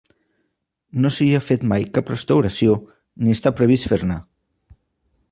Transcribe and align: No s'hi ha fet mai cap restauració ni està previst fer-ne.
No 1.01 1.09
s'hi 1.17 1.25
ha 1.35 1.41
fet 1.49 1.65
mai 1.71 1.85
cap 1.97 2.09
restauració 2.11 2.77
ni 3.25 3.35
està 3.37 3.53
previst 3.61 3.91
fer-ne. 3.93 4.17